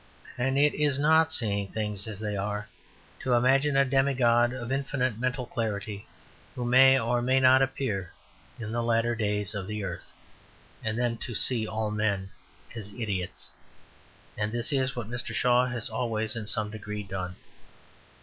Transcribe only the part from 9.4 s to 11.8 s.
of the earth, and then to see